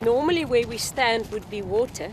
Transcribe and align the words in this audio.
Normally, 0.00 0.44
where 0.44 0.66
we 0.66 0.78
stand 0.78 1.30
would 1.32 1.48
be 1.48 1.62
water, 1.62 2.12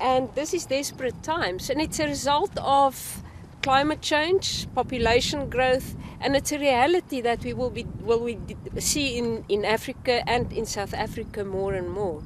and 0.00 0.28
this 0.34 0.54
is 0.54 0.66
desperate 0.66 1.22
times, 1.22 1.70
and 1.70 1.80
it's 1.80 2.00
a 2.00 2.06
result 2.06 2.56
of 2.58 3.22
climate 3.62 4.00
change, 4.00 4.66
population 4.74 5.50
growth, 5.50 5.96
and 6.20 6.34
it's 6.34 6.52
a 6.52 6.58
reality 6.58 7.20
that 7.20 7.44
we 7.44 7.52
will 7.52 7.70
be 7.70 7.84
will 8.00 8.20
we 8.20 8.38
see 8.78 9.18
in, 9.18 9.44
in 9.48 9.64
Africa 9.64 10.26
and 10.28 10.52
in 10.52 10.66
South 10.66 10.94
Africa 10.94 11.44
more 11.44 11.74
and 11.74 11.90
more. 11.90 12.22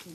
Kat 0.00 0.12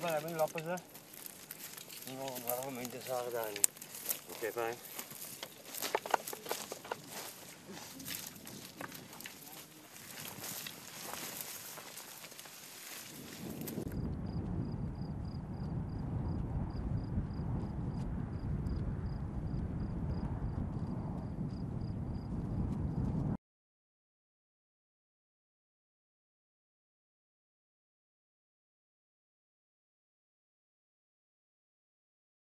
maar, 0.00 0.28
je 0.28 0.34
lappen 0.34 0.62
ze? 0.62 0.74
Waarom 2.46 2.74
moet 2.74 2.92
je 2.92 3.00
zagen 3.06 3.32
daar 3.32 3.48
niet? 3.48 3.68
Oké, 4.28 4.52
fijn. 4.52 4.74